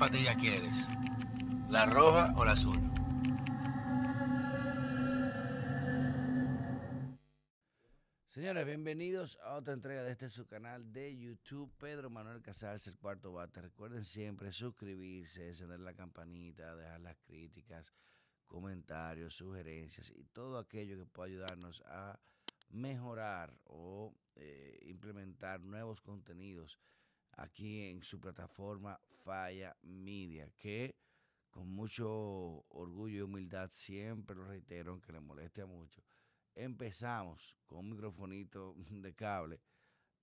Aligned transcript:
¿Cuál 0.00 0.12
patilla 0.12 0.34
quieres? 0.34 0.88
¿La 1.68 1.84
roja 1.84 2.32
o 2.34 2.42
la 2.42 2.52
azul? 2.52 2.80
Señores, 8.28 8.64
bienvenidos 8.64 9.38
a 9.44 9.56
otra 9.56 9.74
entrega 9.74 10.02
de 10.02 10.12
este 10.12 10.30
su 10.30 10.46
canal 10.46 10.90
de 10.90 11.18
YouTube, 11.18 11.70
Pedro 11.76 12.08
Manuel 12.08 12.40
Casals, 12.40 12.86
el 12.86 12.96
cuarto 12.96 13.34
bate. 13.34 13.60
Recuerden 13.60 14.06
siempre 14.06 14.52
suscribirse, 14.52 15.48
encender 15.48 15.80
la 15.80 15.92
campanita, 15.92 16.74
dejar 16.76 17.02
las 17.02 17.18
críticas, 17.18 17.92
comentarios, 18.46 19.34
sugerencias 19.34 20.10
y 20.16 20.24
todo 20.24 20.56
aquello 20.56 20.96
que 20.96 21.04
pueda 21.04 21.28
ayudarnos 21.28 21.82
a 21.84 22.18
mejorar 22.70 23.52
o 23.64 24.14
eh, 24.34 24.78
implementar 24.80 25.60
nuevos 25.60 26.00
contenidos 26.00 26.78
aquí 27.32 27.88
en 27.88 28.02
su 28.02 28.20
plataforma 28.20 29.00
Falla 29.24 29.76
Media, 29.82 30.50
que 30.56 30.96
con 31.50 31.68
mucho 31.68 32.64
orgullo 32.68 33.18
y 33.18 33.22
humildad 33.22 33.70
siempre 33.70 34.36
lo 34.36 34.44
reitero, 34.44 34.92
aunque 34.92 35.12
le 35.12 35.20
moleste 35.20 35.64
mucho. 35.64 36.02
Empezamos 36.54 37.56
con 37.66 37.80
un 37.80 37.90
microfonito 37.90 38.74
de 38.90 39.14
cable 39.14 39.60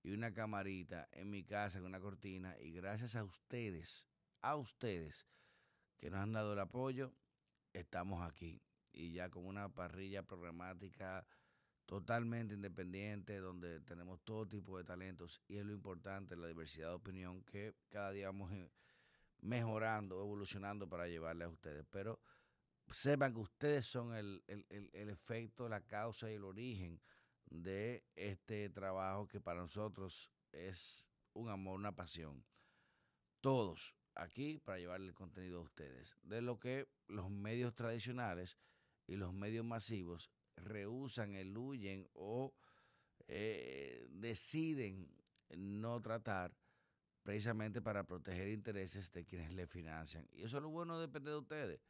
y 0.02 0.12
una 0.12 0.32
camarita 0.32 1.08
en 1.12 1.30
mi 1.30 1.44
casa 1.44 1.78
con 1.78 1.88
una 1.88 2.00
cortina 2.00 2.56
y 2.60 2.72
gracias 2.72 3.16
a 3.16 3.24
ustedes, 3.24 4.06
a 4.40 4.56
ustedes 4.56 5.26
que 5.98 6.10
nos 6.10 6.20
han 6.20 6.32
dado 6.32 6.52
el 6.52 6.60
apoyo, 6.60 7.12
estamos 7.72 8.22
aquí 8.22 8.62
y 8.92 9.12
ya 9.12 9.28
con 9.30 9.46
una 9.46 9.68
parrilla 9.68 10.22
programática 10.22 11.26
totalmente 11.88 12.54
independiente, 12.54 13.38
donde 13.38 13.80
tenemos 13.80 14.20
todo 14.20 14.46
tipo 14.46 14.76
de 14.76 14.84
talentos 14.84 15.40
y 15.48 15.56
es 15.56 15.64
lo 15.64 15.72
importante, 15.72 16.36
la 16.36 16.46
diversidad 16.46 16.90
de 16.90 16.94
opinión 16.94 17.42
que 17.44 17.74
cada 17.88 18.10
día 18.10 18.26
vamos 18.26 18.52
eh, 18.52 18.70
mejorando, 19.38 20.20
evolucionando 20.20 20.86
para 20.86 21.08
llevarle 21.08 21.44
a 21.44 21.48
ustedes. 21.48 21.86
Pero 21.90 22.20
sepan 22.90 23.32
que 23.32 23.40
ustedes 23.40 23.86
son 23.86 24.14
el, 24.14 24.44
el, 24.48 24.90
el, 24.92 25.08
efecto, 25.08 25.66
la 25.66 25.80
causa 25.80 26.30
y 26.30 26.34
el 26.34 26.44
origen 26.44 27.00
de 27.46 28.04
este 28.16 28.68
trabajo 28.68 29.26
que 29.26 29.40
para 29.40 29.62
nosotros 29.62 30.30
es 30.52 31.08
un 31.32 31.48
amor, 31.48 31.78
una 31.78 31.96
pasión. 31.96 32.44
Todos 33.40 33.94
aquí 34.14 34.58
para 34.58 34.78
llevarle 34.78 35.06
el 35.06 35.14
contenido 35.14 35.60
a 35.60 35.62
ustedes. 35.62 36.18
De 36.22 36.42
lo 36.42 36.60
que 36.60 36.86
los 37.06 37.30
medios 37.30 37.74
tradicionales 37.74 38.58
y 39.06 39.16
los 39.16 39.32
medios 39.32 39.64
masivos 39.64 40.30
rehusan, 40.64 41.34
eluyen 41.34 42.06
o 42.14 42.54
eh, 43.26 44.06
deciden 44.10 45.08
no 45.56 46.00
tratar 46.00 46.54
precisamente 47.22 47.82
para 47.82 48.04
proteger 48.04 48.48
intereses 48.48 49.12
de 49.12 49.24
quienes 49.24 49.52
le 49.52 49.66
financian. 49.66 50.26
Y 50.32 50.44
eso 50.44 50.56
es 50.56 50.62
lo 50.62 50.70
bueno 50.70 50.98
depende 50.98 51.30
de 51.30 51.36
ustedes, 51.36 51.80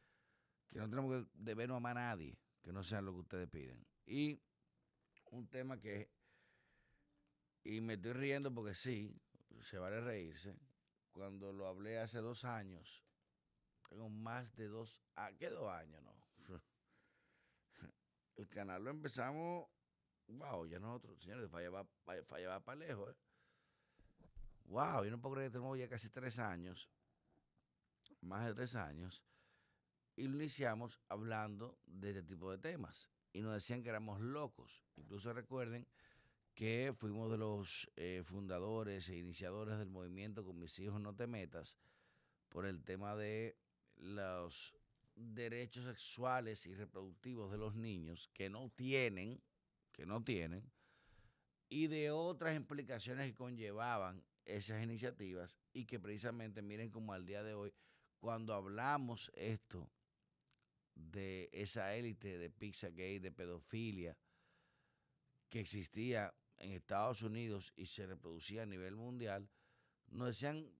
que 0.69 0.79
no 0.79 0.89
tenemos 0.89 1.25
que 1.25 1.31
debernos 1.35 1.85
a 1.85 1.95
nadie, 1.95 2.37
que 2.63 2.73
no 2.73 2.83
sean 2.83 3.05
lo 3.05 3.13
que 3.13 3.21
ustedes 3.21 3.49
piden. 3.49 3.87
Y 4.05 4.41
un 5.31 5.47
tema 5.49 5.79
que, 5.79 6.11
y 7.63 7.81
me 7.81 7.95
estoy 7.95 8.15
riendo 8.15 8.53
porque 8.53 8.75
sí, 8.75 9.15
se 9.61 9.79
vale 9.79 10.01
reírse, 10.01 10.57
cuando 11.13 11.53
lo 11.53 11.67
hablé 11.67 11.99
hace 11.99 12.19
dos 12.19 12.45
años, 12.45 13.05
tengo 13.89 14.09
más 14.09 14.55
de 14.57 14.69
dos, 14.69 15.01
¿a 15.15 15.33
qué 15.33 15.51
dos 15.51 15.71
años 15.71 16.03
no? 16.03 16.18
El 18.39 18.49
canal 18.49 18.85
lo 18.85 18.91
empezamos, 18.91 19.69
wow, 20.29 20.67
ya 20.67 20.79
nosotros, 20.79 21.21
señores, 21.21 21.51
fallaba, 21.51 21.85
fallaba 22.27 22.61
para 22.61 22.79
lejos. 22.79 23.11
¿eh? 23.11 23.17
Wow, 24.67 25.05
yo 25.05 25.11
no 25.11 25.21
puedo 25.21 25.35
creer 25.35 25.51
que 25.51 25.55
tenemos 25.55 25.79
ya 25.79 25.89
casi 25.89 26.09
tres 26.09 26.39
años, 26.39 26.89
más 28.21 28.47
de 28.47 28.55
tres 28.55 28.77
años, 28.77 29.25
y 30.17 30.29
lo 30.29 30.37
iniciamos 30.37 31.01
hablando 31.09 31.79
de 31.87 32.11
este 32.11 32.23
tipo 32.23 32.51
de 32.51 32.59
temas. 32.59 33.11
Y 33.33 33.43
nos 33.43 33.55
decían 33.55 33.83
que 33.83 33.89
éramos 33.89 34.21
locos. 34.21 34.85
Incluso 34.97 35.33
recuerden 35.33 35.87
que 36.55 36.93
fuimos 36.97 37.31
de 37.31 37.39
los 37.39 37.91
eh, 37.97 38.23
fundadores 38.25 39.09
e 39.09 39.17
iniciadores 39.17 39.79
del 39.79 39.91
movimiento 39.91 40.45
Con 40.45 40.59
mis 40.59 40.77
hijos 40.81 41.01
no 41.01 41.15
te 41.15 41.29
metas 41.29 41.79
por 42.49 42.67
el 42.67 42.83
tema 42.83 43.15
de 43.15 43.57
los 43.97 44.75
derechos 45.19 45.85
sexuales 45.85 46.67
y 46.67 46.75
reproductivos 46.75 47.51
de 47.51 47.59
los 47.59 47.75
niños 47.75 48.31
que 48.33 48.49
no 48.49 48.71
tienen, 48.71 49.43
que 49.93 50.07
no 50.07 50.23
tienen, 50.23 50.71
y 51.69 51.89
de 51.89 52.11
otras 52.11 52.57
implicaciones 52.57 53.27
que 53.27 53.35
conllevaban 53.35 54.25
esas 54.45 54.83
iniciativas 54.83 55.59
y 55.73 55.85
que 55.85 56.01
precisamente 56.01 56.63
miren 56.63 56.91
como 56.91 57.13
al 57.13 57.27
día 57.27 57.43
de 57.43 57.55
hoy, 57.55 57.73
cuando 58.19 58.55
hablamos 58.55 59.31
esto 59.35 59.91
de 60.95 61.49
esa 61.53 61.95
élite 61.95 62.39
de 62.39 62.51
pizza 62.51 62.89
gay, 62.89 63.19
de 63.19 63.31
pedofilia, 63.31 64.17
que 65.49 65.61
existía 65.61 66.35
en 66.57 66.73
Estados 66.73 67.23
Unidos 67.23 67.73
y 67.77 67.87
se 67.87 68.07
reproducía 68.07 68.63
a 68.63 68.67
nivel 68.67 68.97
mundial, 68.97 69.49
nos 70.09 70.29
decían 70.29 70.71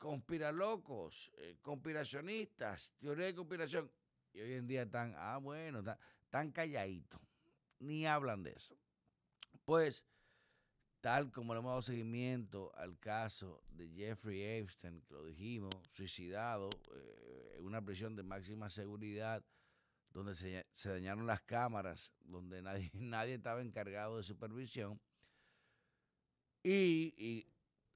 conspiralocos, 0.00 1.30
eh, 1.36 1.58
conspiracionistas, 1.60 2.94
teoría 2.98 3.26
de 3.26 3.34
conspiración. 3.34 3.92
Y 4.32 4.40
hoy 4.40 4.54
en 4.54 4.66
día 4.66 4.82
están, 4.82 5.14
ah, 5.16 5.36
bueno, 5.36 5.84
están, 6.24 6.50
calladitos, 6.52 7.20
ni 7.80 8.06
hablan 8.06 8.42
de 8.42 8.52
eso. 8.52 8.74
Pues, 9.66 10.02
tal 11.02 11.30
como 11.30 11.52
le 11.52 11.60
hemos 11.60 11.70
dado 11.70 11.82
seguimiento 11.82 12.72
al 12.76 12.98
caso 12.98 13.62
de 13.72 13.90
Jeffrey 13.90 14.42
Epstein, 14.42 15.02
que 15.02 15.12
lo 15.12 15.26
dijimos, 15.26 15.74
suicidado 15.90 16.70
eh, 16.94 17.56
en 17.58 17.66
una 17.66 17.84
prisión 17.84 18.16
de 18.16 18.22
máxima 18.22 18.70
seguridad, 18.70 19.44
donde 20.12 20.34
se, 20.34 20.64
dañaron 20.88 21.26
las 21.26 21.42
cámaras, 21.42 22.10
donde 22.24 22.62
nadie, 22.62 22.90
nadie 22.94 23.34
estaba 23.34 23.60
encargado 23.60 24.16
de 24.16 24.22
supervisión, 24.22 24.98
y 26.62 27.46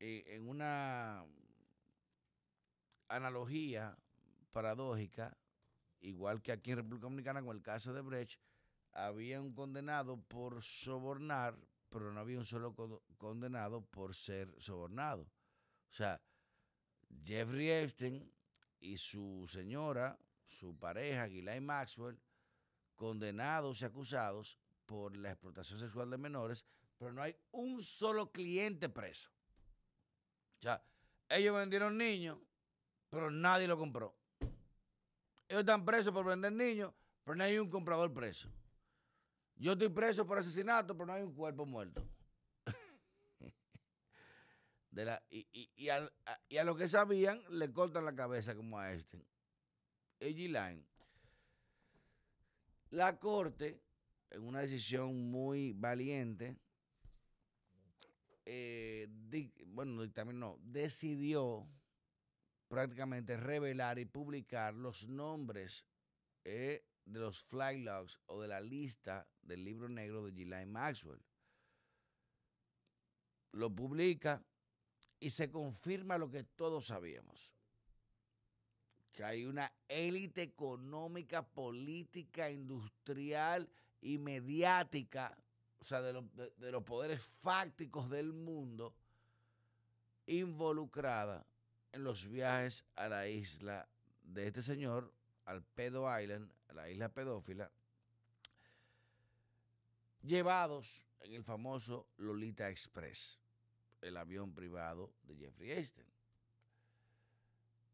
en 0.01 0.49
una 0.49 1.25
analogía 3.09 3.97
paradójica, 4.53 5.37
igual 6.01 6.43
que 6.43 6.53
aquí 6.53 6.71
en 6.71 6.79
República 6.79 7.05
Dominicana 7.05 7.43
con 7.43 7.57
el 7.57 7.63
caso 7.63 7.93
de 7.93 8.01
Brecht, 8.01 8.41
había 8.93 9.41
un 9.41 9.53
condenado 9.53 10.21
por 10.23 10.63
sobornar, 10.63 11.59
pero 11.89 12.13
no 12.13 12.21
había 12.21 12.39
un 12.39 12.45
solo 12.45 12.75
condenado 13.19 13.85
por 13.85 14.15
ser 14.15 14.55
sobornado. 14.61 15.23
O 15.91 15.93
sea, 15.93 16.21
Jeffrey 17.25 17.71
Epstein 17.71 18.33
y 18.81 18.97
su 18.97 19.47
señora, 19.49 20.19
su 20.45 20.79
pareja, 20.79 21.27
Ghislaine 21.27 21.65
Maxwell, 21.65 22.21
condenados 22.95 23.83
y 23.83 23.85
acusados 23.85 24.59
por 24.87 25.17
la 25.17 25.31
explotación 25.31 25.81
sexual 25.81 26.11
de 26.11 26.19
menores, 26.19 26.65
pero 26.97 27.13
no 27.13 27.23
hay 27.23 27.37
un 27.53 27.83
solo 27.83 28.31
cliente 28.31 28.89
preso. 28.89 29.31
O 30.59 30.63
sea, 30.63 30.85
ellos 31.29 31.57
vendieron 31.57 31.99
niños, 31.99 32.39
pero 33.15 33.31
nadie 33.31 33.69
lo 33.69 33.79
compró. 33.79 34.15
Ellos 35.49 35.61
están 35.61 35.85
presos 35.85 36.13
por 36.13 36.27
vender 36.27 36.53
niños, 36.53 36.93
pero 37.23 37.37
no 37.37 37.45
hay 37.45 37.59
un 37.59 37.71
comprador 37.71 38.13
preso. 38.13 38.51
Yo 39.57 39.73
estoy 39.73 39.89
preso 39.89 40.27
por 40.27 40.39
asesinato, 40.39 40.95
pero 40.95 41.07
no 41.07 41.13
hay 41.13 41.23
un 41.23 41.33
cuerpo 41.33 41.65
muerto. 41.65 42.05
y, 45.31 45.89
a, 45.89 46.11
lo 46.65 46.77
que 46.77 46.89
sabían, 46.89 47.41
le 47.51 47.73
cortan 47.73 48.05
la 48.05 48.17
cabeza 48.17 48.57
como 48.57 48.79
a 48.79 48.93
este. 48.93 49.25
AG 50.21 50.37
Line. 50.37 50.85
La 52.91 53.19
corte, 53.19 53.81
en 54.31 54.43
una 54.43 54.61
decisión 54.61 55.31
muy 55.31 55.73
valiente, 55.73 56.57
eh, 58.45 59.09
bueno, 59.67 60.11
también 60.11 60.41
no, 60.41 60.59
decidió 60.61 61.69
prácticamente 62.75 63.37
revelar 63.37 64.01
y 64.01 64.05
publicar 64.05 64.75
los 64.75 65.09
nombres 65.09 65.87
eh, 66.43 66.85
de 67.05 67.21
los 67.21 67.45
flag 67.45 67.79
logs 67.79 68.19
o 68.27 68.43
de 68.43 68.49
la 68.49 68.61
lista 68.61 69.29
del 69.43 69.63
libro 69.63 69.89
negro 69.89 70.25
de 70.25 70.33
Ghislaine 70.33 70.73
Maxwell. 70.73 71.23
Lo 73.53 73.73
publica 73.73 74.45
y 75.21 75.31
se 75.31 75.53
confirma 75.53 76.19
lo 76.19 76.29
que 76.29 76.43
todos 76.43 76.87
sabíamos, 76.87 77.53
que 79.13 79.23
hay 79.23 79.45
una 79.45 79.73
élite 79.87 80.43
económica, 80.43 81.47
política, 81.47 82.51
industrial 82.51 83.71
y 84.01 84.19
mediática, 84.19 85.39
o 85.79 85.85
sea, 85.85 86.03
de, 86.03 86.21
de 86.57 86.73
los 86.73 86.83
poderes 86.83 87.21
fácticos 87.41 88.11
del 88.11 88.33
mundo, 88.33 88.97
involucrada 90.27 91.47
en 91.95 92.03
los 92.03 92.27
viajes 92.29 92.85
a 92.97 93.09
la 93.09 93.29
isla 93.29 93.89
de 94.25 94.49
este 94.49 94.63
señor, 94.63 95.15
al 95.45 95.63
Pedo 95.63 96.07
Island, 96.21 96.53
a 96.69 96.73
la 96.75 96.91
isla 96.91 97.09
pedófila, 97.09 97.71
llevados 100.21 101.07
en 101.21 101.35
el 101.35 101.45
famoso 101.45 102.09
Lolita 102.17 102.69
Express, 102.69 103.39
el 104.01 104.17
avión 104.17 104.53
privado 104.53 105.15
de 105.23 105.37
Jeffrey 105.37 105.71
Epstein. 105.71 106.09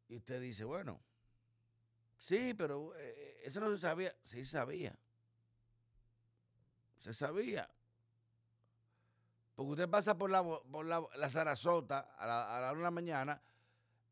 Y 0.09 0.17
usted 0.17 0.41
dice, 0.41 0.65
bueno, 0.65 0.99
sí, 2.17 2.55
pero 2.55 2.95
eh, 2.97 3.43
eso 3.45 3.61
no 3.61 3.71
se 3.71 3.79
sabía. 3.79 4.17
Sí 4.25 4.47
sabía. 4.47 4.99
Se 6.97 7.13
sabía. 7.13 7.71
Porque 9.55 9.73
usted 9.73 9.91
pasa 9.91 10.17
por 10.17 10.31
la, 10.31 10.43
por 10.43 10.87
la, 10.87 11.07
la 11.17 11.29
Sarasota 11.29 12.15
a 12.17 12.27
la, 12.27 12.57
a 12.57 12.61
la 12.61 12.73
una 12.73 12.79
de 12.79 12.85
la 12.85 12.91
mañana 12.91 13.43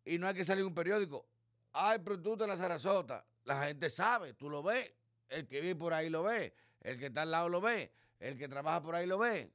y 0.05 0.19
no 0.19 0.27
hay 0.27 0.35
que 0.35 0.45
salir 0.45 0.65
un 0.65 0.75
periódico. 0.75 1.27
Ay, 1.73 1.99
pero 2.03 2.21
tú 2.21 2.35
en 2.43 2.49
la 2.49 2.57
Sarasota. 2.57 3.25
La 3.45 3.65
gente 3.67 3.91
sabe, 3.91 4.35
tú 4.35 4.51
lo 4.51 4.63
ves. 4.63 4.93
El 5.29 5.47
que 5.47 5.61
vive 5.61 5.77
por 5.77 5.93
ahí 5.93 6.09
lo 6.09 6.23
ve. 6.23 6.55
El 6.81 6.99
que 6.99 7.07
está 7.07 7.23
al 7.23 7.31
lado 7.31 7.49
lo 7.49 7.61
ve. 7.61 7.93
El 8.19 8.37
que 8.37 8.49
trabaja 8.49 8.83
por 8.83 8.95
ahí 8.95 9.07
lo 9.07 9.19
ve. 9.19 9.53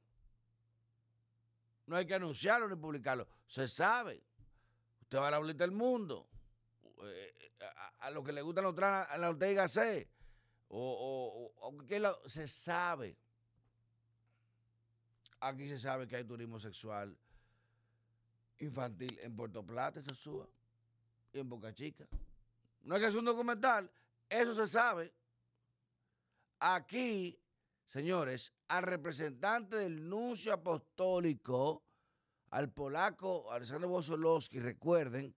No 1.86 1.96
hay 1.96 2.06
que 2.06 2.14
anunciarlo 2.14 2.68
ni 2.68 2.76
publicarlo. 2.76 3.26
Se 3.46 3.68
sabe. 3.68 4.22
Usted 5.02 5.18
va 5.18 5.28
a 5.28 5.32
la 5.32 5.38
bolita 5.38 5.64
del 5.64 5.72
mundo. 5.72 6.28
Eh, 7.02 7.52
a, 7.76 8.06
a, 8.06 8.10
lo 8.10 8.22
que 8.22 8.32
le 8.32 8.42
gusta 8.42 8.62
a 9.02 9.18
la 9.18 9.28
Ortega 9.28 9.68
C. 9.68 10.08
O, 10.68 11.52
o, 11.60 11.68
o 11.68 11.86
que 11.86 12.00
la, 12.00 12.16
se 12.26 12.48
sabe. 12.48 13.16
Aquí 15.40 15.68
se 15.68 15.78
sabe 15.78 16.08
que 16.08 16.16
hay 16.16 16.24
turismo 16.24 16.58
sexual 16.58 17.16
infantil 18.58 19.18
en 19.22 19.34
Puerto 19.34 19.64
Plata, 19.64 20.00
en 20.00 20.04
Sosúa 20.04 20.48
y 21.32 21.38
en 21.38 21.48
Boca 21.48 21.72
Chica. 21.72 22.06
No 22.82 22.96
es 22.96 23.02
que 23.02 23.08
es 23.08 23.14
un 23.14 23.24
documental, 23.24 23.90
eso 24.28 24.54
se 24.54 24.68
sabe. 24.68 25.12
Aquí, 26.60 27.38
señores, 27.86 28.52
al 28.68 28.84
representante 28.84 29.76
del 29.76 30.08
nuncio 30.08 30.52
apostólico, 30.52 31.82
al 32.50 32.70
polaco 32.70 33.50
Alexander 33.50 33.88
Bosolowski, 33.88 34.60
recuerden, 34.60 35.34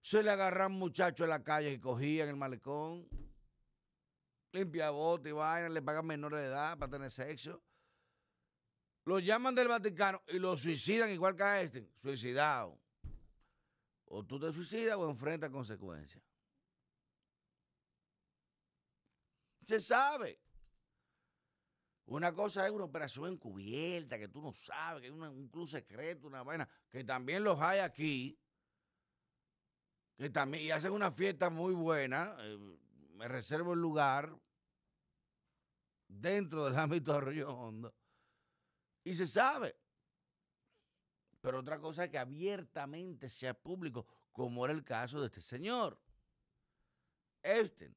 se 0.00 0.22
le 0.22 0.30
agarran 0.30 0.72
muchachos 0.72 1.24
en 1.24 1.30
la 1.30 1.42
calle 1.42 1.72
que 1.72 1.80
cogían 1.80 2.28
el 2.28 2.36
malecón, 2.36 3.08
limpia 4.52 4.90
bote 4.90 5.30
y 5.30 5.32
vaina, 5.32 5.68
le 5.68 5.82
pagan 5.82 6.06
menores 6.06 6.40
de 6.40 6.46
edad 6.46 6.78
para 6.78 6.90
tener 6.90 7.10
sexo. 7.10 7.62
Lo 9.04 9.18
llaman 9.18 9.54
del 9.54 9.68
Vaticano 9.68 10.22
y 10.28 10.38
lo 10.38 10.56
suicidan 10.56 11.10
igual 11.10 11.36
que 11.36 11.42
a 11.42 11.60
este, 11.60 11.90
suicidado. 11.96 12.80
O 14.06 14.24
tú 14.24 14.38
te 14.38 14.52
suicidas 14.52 14.96
o 14.96 15.10
enfrentas 15.10 15.50
consecuencias. 15.50 16.22
Se 19.66 19.80
sabe. 19.80 20.40
Una 22.06 22.34
cosa 22.34 22.66
es 22.66 22.72
una 22.72 22.84
operación 22.84 23.32
encubierta, 23.32 24.18
que 24.18 24.28
tú 24.28 24.42
no 24.42 24.52
sabes, 24.52 25.02
que 25.02 25.08
es 25.08 25.12
un 25.12 25.48
club 25.48 25.66
secreto, 25.66 26.26
una 26.26 26.42
vaina, 26.42 26.68
que 26.90 27.02
también 27.02 27.42
los 27.42 27.58
hay 27.60 27.78
aquí, 27.78 28.38
que 30.16 30.28
también 30.28 30.64
y 30.64 30.70
hacen 30.70 30.92
una 30.92 31.10
fiesta 31.10 31.48
muy 31.48 31.74
buena. 31.74 32.36
Eh, 32.40 32.58
me 33.14 33.26
reservo 33.26 33.72
el 33.72 33.80
lugar 33.80 34.36
dentro 36.08 36.66
del 36.66 36.78
ámbito 36.78 37.12
de 37.12 37.18
Arroyo 37.18 37.50
Hondo. 37.54 37.94
Y 39.04 39.14
se 39.14 39.26
sabe. 39.26 39.76
Pero 41.40 41.60
otra 41.60 41.78
cosa 41.78 42.04
es 42.04 42.10
que 42.10 42.18
abiertamente 42.18 43.28
sea 43.28 43.54
público, 43.54 44.06
como 44.32 44.64
era 44.64 44.72
el 44.72 44.82
caso 44.82 45.20
de 45.20 45.26
este 45.26 45.40
señor, 45.40 46.00
Epstein. 47.42 47.94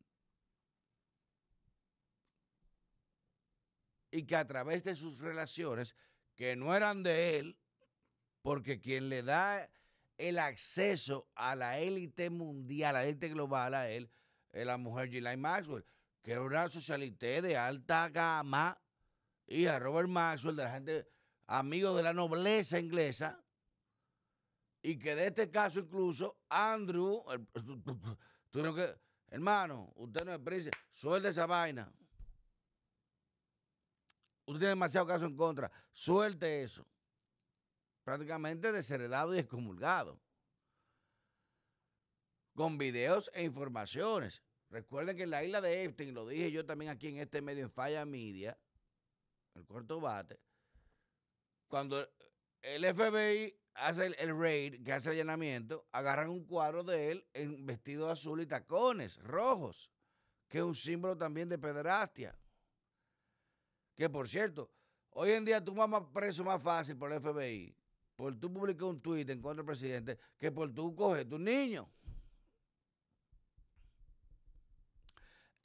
y 4.11 4.23
que 4.23 4.35
a 4.35 4.47
través 4.47 4.83
de 4.83 4.95
sus 4.95 5.19
relaciones, 5.19 5.95
que 6.35 6.55
no 6.55 6.75
eran 6.75 7.03
de 7.03 7.37
él, 7.37 7.57
porque 8.41 8.79
quien 8.79 9.09
le 9.09 9.23
da 9.23 9.69
el 10.17 10.39
acceso 10.39 11.29
a 11.35 11.55
la 11.55 11.79
élite 11.79 12.29
mundial, 12.29 12.95
a 12.95 12.99
la 12.99 13.05
élite 13.05 13.29
global 13.29 13.73
a 13.75 13.89
él, 13.89 14.09
es 14.51 14.65
la 14.65 14.77
mujer 14.77 15.09
Ghislaine 15.09 15.41
Maxwell, 15.41 15.85
que 16.21 16.31
era 16.31 16.41
una 16.41 16.67
socialité 16.67 17.41
de 17.41 17.57
alta 17.57 18.09
gama, 18.09 18.79
y 19.47 19.65
a 19.65 19.79
Robert 19.79 20.09
Maxwell, 20.09 20.55
de 20.55 20.63
la 20.63 20.71
gente, 20.71 21.07
amigo 21.47 21.95
de 21.95 22.03
la 22.03 22.13
nobleza 22.13 22.79
inglesa, 22.79 23.43
y 24.81 24.99
que 24.99 25.15
de 25.15 25.27
este 25.27 25.49
caso 25.49 25.79
incluso 25.79 26.37
Andrew, 26.49 27.23
tuvieron 28.51 28.75
que, 28.75 28.95
hermano, 29.29 29.91
usted 29.95 30.23
no 30.25 30.33
es 30.33 30.39
príncipe, 30.39 30.77
suelte 30.91 31.29
esa 31.29 31.45
vaina 31.45 31.91
usted 34.47 34.59
tiene 34.59 34.69
demasiado 34.69 35.05
caso 35.05 35.25
en 35.25 35.35
contra, 35.35 35.71
suelte 35.91 36.63
eso. 36.63 36.87
Prácticamente 38.03 38.71
desheredado 38.71 39.35
y 39.35 39.39
excomulgado. 39.39 40.19
Con 42.55 42.77
videos 42.77 43.29
e 43.33 43.43
informaciones. 43.43 44.41
Recuerden 44.69 45.15
que 45.15 45.23
en 45.23 45.29
la 45.29 45.43
isla 45.43 45.61
de 45.61 45.83
Epstein, 45.83 46.13
lo 46.13 46.25
dije 46.25 46.51
yo 46.51 46.65
también 46.65 46.91
aquí 46.91 47.07
en 47.09 47.17
este 47.17 47.41
medio 47.41 47.63
en 47.63 47.71
Falla 47.71 48.05
Media, 48.05 48.57
el 49.57 49.65
corto 49.65 49.99
bate, 49.99 50.39
cuando 51.67 52.07
el 52.61 52.85
FBI 52.85 53.55
hace 53.75 54.07
el, 54.07 54.15
el, 54.19 54.39
raid, 54.39 54.83
que 54.83 54.93
hace 54.93 55.09
el 55.09 55.15
allanamiento, 55.15 55.85
agarran 55.91 56.29
un 56.29 56.45
cuadro 56.45 56.83
de 56.83 57.11
él 57.11 57.27
en 57.33 57.65
vestido 57.65 58.09
azul 58.09 58.41
y 58.41 58.45
tacones 58.45 59.17
rojos, 59.23 59.91
que 60.47 60.59
es 60.59 60.63
un 60.63 60.75
símbolo 60.75 61.17
también 61.17 61.49
de 61.49 61.57
pederastia. 61.57 62.37
Que 63.95 64.09
por 64.09 64.27
cierto, 64.29 64.71
hoy 65.11 65.31
en 65.31 65.45
día 65.45 65.63
tú 65.63 65.73
vas 65.73 65.89
más 65.89 66.03
preso 66.13 66.43
más 66.43 66.61
fácil 66.61 66.97
por 66.97 67.11
el 67.11 67.19
FBI, 67.19 67.75
por 68.15 68.39
tú 68.39 68.51
publicar 68.51 68.85
un 68.85 69.01
tuit 69.01 69.29
en 69.29 69.41
contra 69.41 69.63
del 69.63 69.65
presidente, 69.65 70.19
que 70.37 70.51
por 70.51 70.73
tú 70.73 70.95
coger 70.95 71.27
tu 71.27 71.37
niño. 71.37 71.89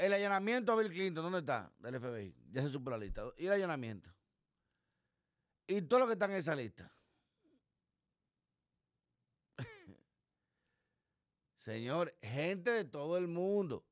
El 0.02 0.12
allanamiento 0.12 0.72
a 0.72 0.76
Bill 0.76 0.90
Clinton, 0.90 1.22
¿dónde 1.22 1.38
está? 1.38 1.72
Del 1.78 2.00
FBI. 2.00 2.34
Ya 2.50 2.62
se 2.62 2.70
supo 2.70 2.90
la 2.90 2.99
lista. 2.99 3.22
Y 3.38 3.46
el 3.46 3.52
allanamiento. 3.52 4.12
Y 5.64 5.82
todo 5.82 6.00
lo 6.00 6.06
que 6.08 6.14
está 6.14 6.25
en 6.25 6.32
esa 6.32 6.56
lista. 6.56 6.93
Señor, 11.56 12.12
gente 12.20 12.72
de 12.72 12.84
todo 12.84 13.17
el 13.17 13.29
mundo. 13.29 13.86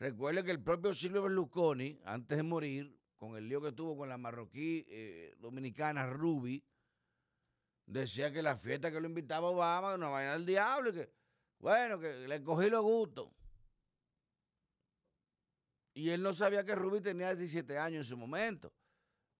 Recuerde 0.00 0.42
que 0.42 0.50
el 0.50 0.60
propio 0.60 0.92
Silvio 0.92 1.22
Berlusconi, 1.22 2.00
antes 2.04 2.36
de 2.36 2.42
morir, 2.42 2.98
con 3.16 3.36
el 3.36 3.48
lío 3.48 3.60
que 3.62 3.70
tuvo 3.70 3.96
con 3.96 4.08
la 4.08 4.18
marroquí 4.18 4.86
eh, 4.88 5.36
dominicana 5.38 6.04
Ruby, 6.08 6.64
decía 7.86 8.32
que 8.32 8.42
la 8.42 8.56
fiesta 8.56 8.90
que 8.90 9.00
lo 9.00 9.06
invitaba 9.06 9.50
Obama, 9.50 9.94
una 9.94 10.08
vaina 10.08 10.32
del 10.32 10.46
diablo, 10.46 10.90
y 10.90 10.94
que, 10.94 11.12
bueno, 11.60 12.00
que 12.00 12.26
le 12.26 12.42
cogí 12.42 12.68
los 12.68 12.82
gustos. 12.82 13.37
Y 15.98 16.10
él 16.10 16.22
no 16.22 16.32
sabía 16.32 16.64
que 16.64 16.76
Ruby 16.76 17.00
tenía 17.00 17.34
17 17.34 17.76
años 17.76 18.06
en 18.06 18.10
su 18.10 18.16
momento. 18.16 18.72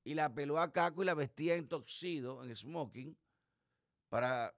Y 0.03 0.15
la 0.15 0.35
peló 0.35 0.59
a 0.59 0.73
Caco 0.73 1.05
y 1.05 1.07
la 1.07 1.15
vestía 1.15 1.55
en 1.55 1.69
toxido, 1.69 2.43
en 2.43 2.57
smoking, 2.57 3.17
para 4.09 4.53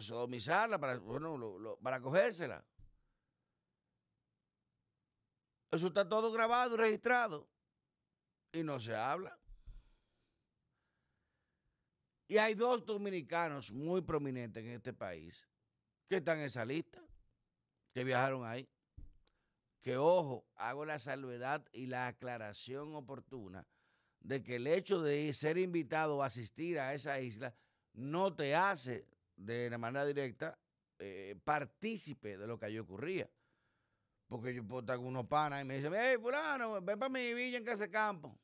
sodomizarla, 0.00 0.78
para, 0.78 0.98
bueno, 0.98 1.78
para 1.82 2.02
cogérsela. 2.02 2.62
Eso 5.70 5.86
está 5.86 6.06
todo 6.06 6.30
grabado 6.32 6.74
y 6.74 6.76
registrado 6.76 7.48
y 8.52 8.62
no 8.62 8.78
se 8.78 8.94
habla. 8.94 9.40
Y 12.28 12.36
hay 12.36 12.52
dos 12.52 12.84
dominicanos 12.84 13.72
muy 13.72 14.02
prominentes 14.02 14.62
en 14.62 14.72
este 14.72 14.92
país 14.92 15.48
que 16.10 16.16
están 16.18 16.40
en 16.40 16.44
esa 16.44 16.66
lista, 16.66 17.02
que 17.94 18.04
viajaron 18.04 18.44
ahí. 18.44 18.68
Que 19.82 19.96
ojo, 19.96 20.44
hago 20.56 20.84
la 20.84 20.98
salvedad 20.98 21.64
y 21.72 21.86
la 21.86 22.08
aclaración 22.08 22.94
oportuna 22.94 23.66
de 24.20 24.42
que 24.42 24.56
el 24.56 24.66
hecho 24.66 25.00
de 25.00 25.32
ser 25.32 25.58
invitado 25.58 26.16
o 26.16 26.22
asistir 26.22 26.78
a 26.80 26.94
esa 26.94 27.20
isla 27.20 27.54
no 27.94 28.34
te 28.34 28.54
hace 28.54 29.06
de 29.36 29.76
manera 29.78 30.04
directa 30.04 30.58
eh, 30.98 31.38
partícipe 31.44 32.36
de 32.36 32.46
lo 32.46 32.58
que 32.58 32.66
allí 32.66 32.78
ocurría. 32.78 33.30
Porque 34.26 34.52
yo 34.54 34.66
puedo 34.66 34.80
estar 34.80 34.96
con 34.96 35.06
unos 35.06 35.26
panas 35.26 35.62
y 35.62 35.64
me 35.64 35.76
dicen, 35.76 35.92
hey, 35.96 36.16
fulano, 36.20 36.82
ven 36.82 36.98
para 36.98 37.08
mi 37.08 37.32
villa 37.32 37.58
en 37.58 37.64
Casa 37.64 37.88
Campo. 37.88 38.38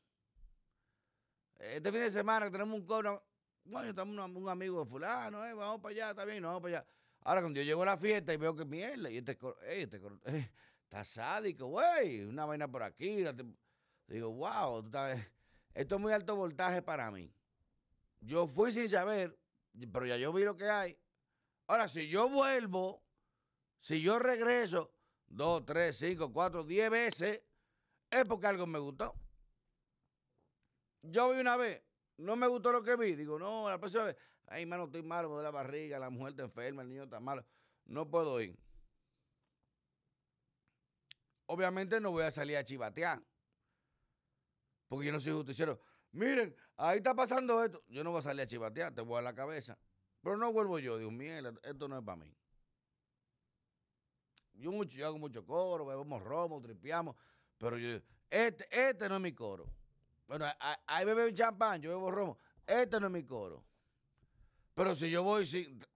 Este 1.57 1.91
fin 1.91 2.01
de 2.01 2.11
semana 2.11 2.51
tenemos 2.51 2.75
un 2.75 2.87
cobro, 2.87 3.23
bueno, 3.65 3.91
estamos 3.91 4.17
un, 4.17 4.37
un, 4.37 4.49
amigo 4.49 4.81
de 4.81 4.87
fulano, 4.87 5.41
vamos 5.41 5.81
para 5.81 5.93
allá, 5.93 6.11
está 6.11 6.25
bien, 6.25 6.43
vamos 6.43 6.63
para 6.63 6.79
allá. 6.79 6.87
Ahora, 7.21 7.41
cuando 7.41 7.61
yo 7.61 7.65
llego 7.65 7.83
a 7.83 7.87
la 7.87 7.97
fiesta 7.97 8.33
y 8.33 8.37
veo 8.37 8.55
que 8.55 8.65
mierda, 8.65 9.11
y 9.11 9.19
este, 9.19 9.39
hey, 9.63 9.83
este 9.83 10.01
eh, 10.27 10.51
está 10.85 11.05
sádico, 11.05 11.67
güey, 11.67 12.25
una 12.25 12.45
vaina 12.45 12.69
por 12.69 12.83
aquí. 12.83 13.25
Digo, 14.07 14.33
wow, 14.33 14.91
esto 15.75 15.95
es 15.95 16.01
muy 16.01 16.13
alto 16.13 16.37
voltaje 16.37 16.83
para 16.83 17.11
mí. 17.11 17.33
Yo 18.21 18.47
fui 18.47 18.73
sin 18.73 18.89
saber, 18.89 19.39
pero 19.93 20.07
ya 20.07 20.17
yo 20.17 20.33
vi 20.33 20.45
lo 20.45 20.57
que 20.57 20.69
hay. 20.69 20.99
Ahora, 21.67 21.89
si 21.89 22.09
yo 22.09 22.29
vuelvo, 22.29 23.03
si 23.81 24.01
yo 24.01 24.19
regreso, 24.19 24.93
dos, 25.27 25.65
tres, 25.65 25.97
cinco, 25.97 26.33
cuatro, 26.33 26.65
diez 26.65 26.91
veces, 26.91 27.43
es 28.11 28.25
porque 28.29 28.47
algo 28.47 28.67
me 28.67 28.79
gustó. 28.79 29.15
Yo 31.03 31.31
vi 31.31 31.41
una 31.41 31.57
vez, 31.57 31.83
no 32.17 32.37
me 32.37 32.47
gustó 32.47 32.73
lo 32.73 32.83
que 32.83 32.97
vi. 32.97 33.15
Digo, 33.15 33.39
no, 33.39 33.69
la 33.69 33.79
próxima 33.79 34.05
vez, 34.05 34.17
ay, 34.47 34.65
mano, 34.65 34.85
estoy 34.85 35.03
malo 35.03 35.37
de 35.37 35.43
la 35.43 35.51
barriga, 35.51 35.99
la 35.99 36.11
mujer 36.11 36.31
está 36.31 36.45
enferma, 36.45 36.83
el 36.83 36.89
niño 36.89 37.05
está 37.05 37.21
malo. 37.21 37.45
no 37.87 38.09
puedo 38.09 38.41
ir. 38.41 38.57
Obviamente 41.47 42.01
no 42.01 42.11
voy 42.11 42.25
a 42.25 42.31
salir 42.31 42.57
a 42.57 42.65
chivatear, 42.65 43.23
porque 44.89 45.07
yo 45.07 45.13
no 45.13 45.21
soy 45.21 45.33
justiciero. 45.33 45.81
Miren, 46.13 46.55
ahí 46.77 46.99
está 46.99 47.15
pasando 47.15 47.63
esto. 47.63 47.83
Yo 47.89 48.05
no 48.05 48.11
voy 48.11 48.21
a 48.21 48.23
salir 48.23 48.43
a 48.43 48.47
chivatear, 48.47 48.95
te 48.95 49.03
voy 49.03 49.19
a 49.19 49.23
la 49.23 49.35
cabeza. 49.35 49.77
Pero 50.23 50.37
no 50.37 50.53
vuelvo 50.53 50.79
yo, 50.79 50.97
Dios 50.97 51.13
mío, 51.13 51.35
esto 51.63 51.89
no 51.89 51.99
es 51.99 52.05
para 52.05 52.17
mí. 52.17 52.35
Yo, 54.55 54.71
mucho, 54.71 54.97
yo 54.97 55.07
hago 55.07 55.19
mucho 55.19 55.45
coro, 55.45 55.85
bebemos 55.85 56.23
romo, 56.23 56.63
tripeamos, 56.63 57.17
pero 57.59 57.77
yo, 57.77 58.01
este, 58.31 58.67
este 58.71 59.09
no 59.09 59.17
es 59.17 59.21
mi 59.21 59.35
coro. 59.35 59.69
Bueno, 60.27 60.47
ahí 60.87 61.05
beben 61.05 61.35
champán, 61.35 61.83
yo 61.83 61.91
bebo 61.91 62.11
romo. 62.11 62.39
Este 62.67 62.99
no 62.99 63.07
es 63.07 63.13
mi 63.13 63.25
coro. 63.25 63.65
Pero 64.75 64.95
si 64.95 65.11
yo 65.11 65.23
voy 65.23 65.47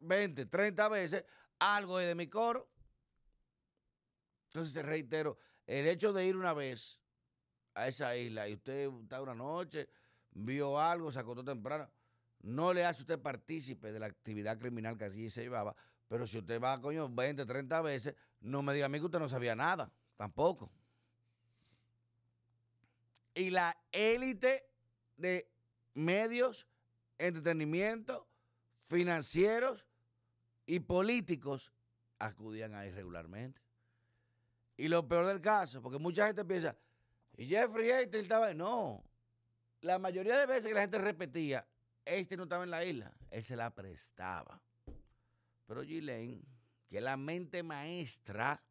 20, 0.00 0.46
30 0.46 0.88
veces, 0.88 1.24
algo 1.58 1.98
es 1.98 2.06
de 2.06 2.14
mi 2.14 2.28
coro. 2.28 2.68
Entonces, 4.48 4.84
reitero, 4.84 5.38
el 5.66 5.86
hecho 5.86 6.12
de 6.12 6.26
ir 6.26 6.36
una 6.36 6.54
vez 6.54 6.98
a 7.74 7.88
esa 7.88 8.16
isla 8.16 8.48
y 8.48 8.54
usted 8.54 8.90
está 9.02 9.20
una 9.20 9.34
noche, 9.34 9.88
vio 10.32 10.80
algo, 10.80 11.12
se 11.12 11.18
acostó 11.18 11.44
temprano, 11.44 11.90
no 12.40 12.72
le 12.72 12.84
hace 12.84 13.02
usted 13.02 13.20
partícipe 13.20 13.92
de 13.92 13.98
la 13.98 14.06
actividad 14.06 14.58
criminal 14.58 14.96
que 14.96 15.04
allí 15.04 15.28
se 15.28 15.42
llevaba. 15.42 15.76
Pero 16.08 16.26
si 16.26 16.38
usted 16.38 16.60
va, 16.60 16.80
coño, 16.80 17.08
20, 17.08 17.44
30 17.44 17.82
veces, 17.82 18.14
no 18.40 18.62
me 18.62 18.72
diga 18.72 18.86
a 18.86 18.88
mí 18.88 18.98
que 18.98 19.04
usted 19.04 19.18
no 19.18 19.28
sabía 19.28 19.54
nada, 19.54 19.92
tampoco. 20.16 20.70
Y 23.34 23.50
la 23.50 23.76
élite 23.92 24.64
de 25.16 25.50
medios, 25.94 26.66
entretenimiento, 27.18 28.26
financieros 28.84 29.84
y 30.64 30.80
políticos 30.80 31.72
acudían 32.18 32.74
ahí 32.74 32.90
regularmente. 32.90 33.67
Y 34.78 34.86
lo 34.86 35.06
peor 35.06 35.26
del 35.26 35.40
caso, 35.40 35.82
porque 35.82 35.98
mucha 35.98 36.28
gente 36.28 36.44
piensa, 36.44 36.74
y 37.36 37.46
Jeffrey 37.46 37.90
Einstein 37.90 38.22
estaba. 38.22 38.54
No, 38.54 39.04
la 39.80 39.98
mayoría 39.98 40.38
de 40.38 40.46
veces 40.46 40.66
que 40.66 40.74
la 40.74 40.82
gente 40.82 40.98
repetía, 40.98 41.66
este 42.04 42.36
no 42.36 42.44
estaba 42.44 42.62
en 42.62 42.70
la 42.70 42.84
isla, 42.84 43.12
él 43.30 43.42
se 43.42 43.56
la 43.56 43.74
prestaba. 43.74 44.62
Pero 45.66 45.82
Ghislaine, 45.82 46.42
que 46.88 46.98
es 46.98 47.02
la 47.02 47.16
mente 47.16 47.62
maestra 47.62 48.62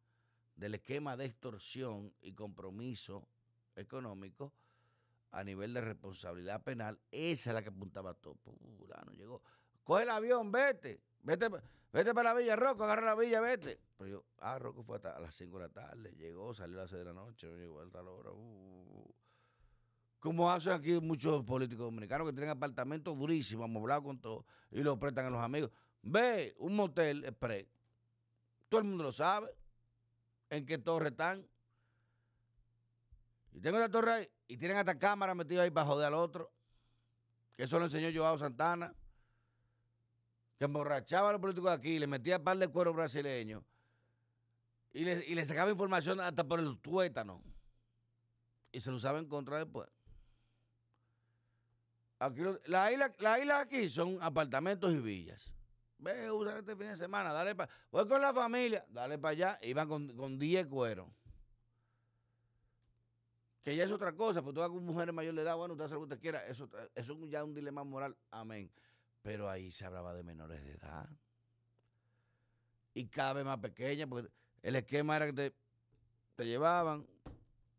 del 0.56 0.74
esquema 0.74 1.16
de 1.16 1.26
extorsión 1.26 2.12
y 2.22 2.32
compromiso 2.32 3.28
económico 3.76 4.52
a 5.30 5.44
nivel 5.44 5.74
de 5.74 5.82
responsabilidad 5.82 6.64
penal, 6.64 6.98
esa 7.10 7.50
es 7.50 7.54
la 7.54 7.62
que 7.62 7.68
apuntaba 7.68 8.14
todo. 8.14 8.38
no 9.04 9.12
llegó. 9.12 9.42
Coge 9.84 10.04
el 10.04 10.10
avión, 10.10 10.50
vete. 10.50 11.02
Vete, 11.28 11.50
vete 11.92 12.14
para 12.14 12.32
la 12.32 12.40
Villa 12.40 12.56
Rocco, 12.56 12.84
agarra 12.84 13.04
la 13.04 13.14
Villa, 13.14 13.42
vete. 13.42 13.78
Pero 13.98 14.08
yo, 14.08 14.24
ah, 14.38 14.58
Rocco 14.58 14.82
fue 14.82 14.96
hasta 14.96 15.14
a 15.14 15.20
las 15.20 15.34
5 15.34 15.58
de 15.58 15.62
la 15.62 15.68
tarde, 15.68 16.14
llegó, 16.16 16.54
salió 16.54 16.78
a 16.78 16.82
las 16.82 16.90
6 16.90 17.00
de 17.00 17.04
la 17.04 17.12
noche, 17.12 17.46
no 17.46 17.56
llegó 17.56 17.82
a 17.82 17.90
tal 17.90 18.08
hora. 18.08 18.30
Como 20.18 20.50
hacen 20.50 20.72
aquí 20.72 20.98
muchos 21.00 21.44
políticos 21.44 21.84
dominicanos 21.84 22.26
que 22.26 22.32
tienen 22.32 22.48
apartamentos 22.48 23.14
durísimos, 23.18 23.64
amoblados 23.64 24.04
con 24.04 24.18
todo, 24.18 24.46
y 24.70 24.82
lo 24.82 24.98
prestan 24.98 25.26
a 25.26 25.30
los 25.30 25.42
amigos. 25.42 25.70
Ve 26.00 26.54
un 26.60 26.74
motel 26.74 27.22
express. 27.26 27.66
Todo 28.70 28.80
el 28.80 28.86
mundo 28.86 29.04
lo 29.04 29.12
sabe. 29.12 29.54
En 30.48 30.64
qué 30.64 30.78
torre 30.78 31.08
están. 31.08 31.46
Y 33.52 33.60
tengo 33.60 33.78
la 33.78 33.90
torre 33.90 34.12
ahí. 34.12 34.30
Y 34.46 34.56
tienen 34.56 34.78
hasta 34.78 34.98
cámaras 34.98 35.36
metidas 35.36 35.64
ahí 35.64 35.70
para 35.70 35.86
joder 35.86 36.06
al 36.06 36.14
otro. 36.14 36.50
Que 37.54 37.64
eso 37.64 37.78
lo 37.78 37.84
enseñó 37.84 38.08
Joao 38.18 38.38
Santana. 38.38 38.94
Que 40.58 40.64
emborrachaba 40.64 41.28
a 41.28 41.32
los 41.32 41.40
políticos 41.40 41.70
de 41.70 41.76
aquí 41.76 41.98
le 41.98 42.06
metía 42.06 42.42
par 42.42 42.58
de 42.58 42.68
cuero 42.68 42.92
brasileño. 42.92 43.64
Y 44.92 45.04
le, 45.04 45.46
sacaba 45.46 45.70
información 45.70 46.20
hasta 46.20 46.42
por 46.42 46.58
el 46.58 46.78
tuétano. 46.78 47.42
Y 48.72 48.80
se 48.80 48.90
lo 48.90 48.96
usaba 48.96 49.18
en 49.18 49.28
contra 49.28 49.58
después. 49.58 49.88
Aquí, 52.18 52.42
la, 52.66 52.90
isla, 52.90 53.14
la 53.18 53.38
isla 53.38 53.60
aquí 53.60 53.88
son 53.88 54.18
apartamentos 54.20 54.92
y 54.92 54.98
villas. 54.98 55.54
Ve, 55.98 56.30
usa 56.30 56.58
este 56.58 56.74
fin 56.74 56.88
de 56.88 56.96
semana, 56.96 57.32
dale 57.32 57.54
para. 57.54 57.72
Voy 57.92 58.08
con 58.08 58.20
la 58.20 58.34
familia, 58.34 58.84
dale 58.88 59.18
para 59.18 59.32
allá. 59.32 59.58
Iban 59.62 59.88
con, 59.88 60.08
con 60.16 60.38
10 60.38 60.66
cueros. 60.66 61.08
Que 63.62 63.76
ya 63.76 63.84
es 63.84 63.92
otra 63.92 64.12
cosa, 64.14 64.42
porque 64.42 64.54
tú 64.54 64.60
vas 64.60 64.70
con 64.70 64.84
mujeres 64.84 65.14
mayor 65.14 65.34
de 65.34 65.42
edad, 65.42 65.56
bueno, 65.56 65.74
usted 65.74 65.84
hace 65.84 65.94
lo 65.94 66.00
que 66.00 66.04
usted 66.04 66.20
quiera. 66.20 66.44
Eso, 66.46 66.68
eso 66.94 67.12
es 67.12 67.30
ya 67.30 67.44
un 67.44 67.54
dilema 67.54 67.84
moral, 67.84 68.16
amén. 68.30 68.72
Pero 69.22 69.50
ahí 69.50 69.70
se 69.70 69.84
hablaba 69.84 70.14
de 70.14 70.22
menores 70.22 70.62
de 70.62 70.72
edad. 70.72 71.08
Y 72.94 73.06
cada 73.08 73.34
vez 73.34 73.44
más 73.44 73.58
pequeña, 73.58 74.06
porque 74.06 74.30
el 74.62 74.76
esquema 74.76 75.16
era 75.16 75.26
que 75.26 75.32
te, 75.32 75.54
te 76.34 76.44
llevaban. 76.44 77.06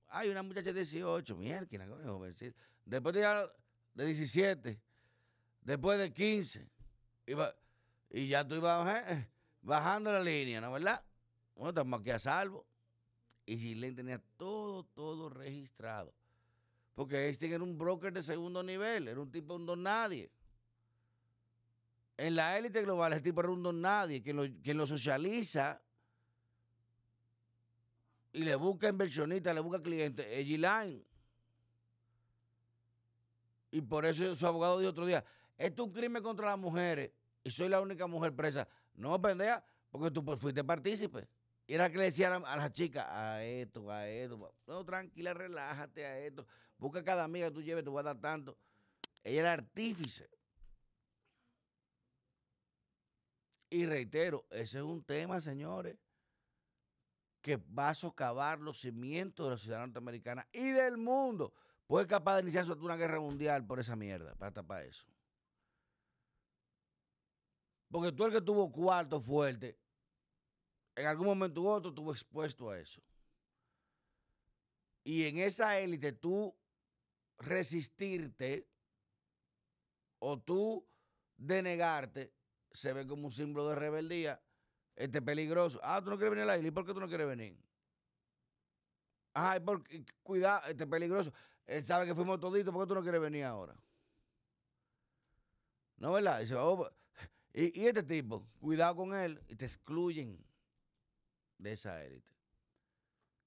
Hay 0.08 0.30
una 0.30 0.44
muchacha 0.44 0.74
de 0.74 0.82
18, 0.82 1.36
mierda, 1.36 1.68
jovencita. 2.06 2.58
Después 2.86 3.16
de, 3.16 3.50
de 3.94 4.06
17, 4.06 4.82
después 5.62 6.00
de 6.00 6.12
15, 6.12 6.70
iba 7.28 7.54
y 8.10 8.28
ya 8.28 8.48
tú 8.48 8.56
ibas 8.56 9.12
eh, 9.12 9.28
bajando 9.62 10.12
la 10.12 10.22
línea, 10.22 10.60
¿no 10.60 10.72
verdad? 10.72 11.04
Bueno, 11.56 11.70
estamos 11.70 12.00
aquí 12.00 12.10
a 12.10 12.20
salvo. 12.20 12.66
Y 13.46 13.58
Gilén 13.58 13.96
tenía 13.96 14.22
todo, 14.38 14.84
todo 14.84 15.30
registrado. 15.30 16.14
Porque 16.94 17.30
este 17.30 17.54
era 17.54 17.64
un 17.64 17.78
broker 17.78 18.12
de 18.12 18.24
segundo 18.24 18.64
nivel, 18.64 19.08
era 19.08 19.20
un 19.20 19.32
tipo 19.32 19.56
un 19.56 19.66
don 19.66 19.84
nadie. 19.84 20.32
En 22.20 22.36
la 22.36 22.58
élite 22.58 22.82
global, 22.82 23.14
el 23.14 23.22
tipo 23.22 23.42
don 23.42 23.80
nadie, 23.82 24.22
quien 24.22 24.36
lo, 24.36 24.44
quien 24.62 24.78
lo 24.78 24.86
socializa 24.86 25.82
y 28.34 28.44
le 28.44 28.56
busca 28.56 28.90
inversionistas, 28.90 29.56
le 29.56 29.62
busca 29.62 29.82
clientes, 29.82 30.28
es 30.30 30.46
Gilain. 30.46 31.02
Y 33.72 33.80
por 33.80 34.06
eso 34.06 34.36
su 34.36 34.46
abogado 34.46 34.80
dijo 34.80 34.92
otro 34.92 35.06
día, 35.06 35.24
esto 35.58 35.84
es 35.84 35.88
un 35.88 35.94
crimen 35.94 36.22
contra 36.22 36.48
las 36.48 36.60
mujeres 36.60 37.10
y 37.42 37.52
soy 37.52 37.70
la 37.70 37.80
única 37.80 38.06
mujer 38.06 38.36
presa. 38.36 38.68
No, 38.96 39.22
pendeja, 39.22 39.64
porque 39.90 40.12
tú 40.12 40.26
pues, 40.26 40.38
fuiste 40.40 40.62
partícipe. 40.62 41.26
Y 41.68 41.76
era 41.76 41.90
que 41.90 42.00
le 42.00 42.04
decía 42.06 42.36
a 42.36 42.58
la, 42.58 42.70
chica, 42.70 43.08
a 43.12 43.46
esto, 43.46 43.90
a 43.90 44.06
esto. 44.10 44.54
No, 44.68 44.84
tranquila, 44.84 45.34
relájate 45.34 46.06
a 46.06 46.20
esto. 46.20 46.46
Busca 46.78 47.02
cada 47.02 47.24
amiga 47.24 47.48
que 47.48 47.54
tú 47.54 47.62
lleves, 47.62 47.86
te 47.86 47.90
voy 47.90 48.02
a 48.02 48.04
dar 48.04 48.20
tanto. 48.20 48.58
Ella 49.24 49.40
era 49.40 49.54
artífice. 49.54 50.30
Y 53.70 53.86
reitero, 53.86 54.46
ese 54.50 54.80
es 54.80 54.84
un 54.84 55.04
tema, 55.04 55.40
señores, 55.42 55.98
que 57.42 57.58
va 57.58 57.90
a 57.90 57.96
socavar 57.96 58.60
los 58.60 58.80
cimientos 58.80 59.46
de 59.46 59.52
la 59.52 59.58
sociedad 59.58 59.80
norteamericana 59.80 60.48
y 60.52 60.70
del 60.70 60.98
mundo. 60.98 61.54
Puede 61.88 62.08
capaz 62.08 62.36
de 62.36 62.42
iniciar 62.44 62.70
una 62.72 62.96
guerra 62.96 63.20
mundial 63.20 63.66
por 63.66 63.80
esa 63.80 63.96
mierda, 63.96 64.36
para 64.36 64.52
tapar 64.52 64.84
eso. 64.86 65.08
Porque 67.90 68.12
tú 68.12 68.26
el 68.26 68.32
que 68.32 68.42
tuvo 68.42 68.72
cuarto 68.72 69.22
fuerte, 69.22 69.78
en 70.96 71.06
algún 71.08 71.28
momento 71.28 71.62
u 71.62 71.68
otro 71.68 71.90
estuvo 71.90 72.12
expuesto 72.12 72.70
a 72.70 72.80
eso. 72.80 73.02
Y 75.04 75.26
en 75.26 75.38
esa 75.38 75.80
élite 75.80 76.12
tú 76.12 76.56
resistirte 77.38 78.68
o 80.20 80.40
tú 80.40 80.86
denegarte 81.38 82.34
se 82.72 82.94
ve 82.94 83.06
como 83.08 83.26
un 83.26 83.32
símbolo 83.32 83.70
de 83.70 83.76
rebeldía. 83.76 84.42
Este 84.96 85.22
peligroso. 85.22 85.80
Ah, 85.82 86.02
tú 86.04 86.10
no 86.10 86.18
quieres 86.18 86.32
venir 86.32 86.44
a 86.44 86.48
la 86.48 86.58
isla. 86.58 86.68
¿Y 86.68 86.72
por 86.72 86.86
qué 86.86 86.94
tú 86.94 87.00
no 87.00 87.08
quieres 87.08 87.28
venir? 87.28 87.58
Ah, 89.34 89.60
porque, 89.64 90.04
cuidado, 90.24 90.68
este 90.68 90.86
peligroso. 90.86 91.32
Él 91.66 91.86
sabe 91.86 92.06
que 92.06 92.14
fuimos 92.14 92.40
toditos. 92.40 92.74
¿Por 92.74 92.84
qué 92.84 92.90
tú 92.90 92.96
no 92.96 93.02
quieres 93.02 93.22
venir 93.22 93.46
ahora? 93.46 93.76
¿No, 95.98 96.14
verdad? 96.14 96.42
Oh, 96.58 96.90
y, 97.54 97.86
este 97.86 98.04
tipo, 98.04 98.48
cuidado 98.60 98.96
con 98.96 99.14
él, 99.14 99.42
y 99.48 99.56
te 99.56 99.66
excluyen 99.66 100.38
de 101.58 101.74
esa 101.74 102.04
élite. 102.04 102.32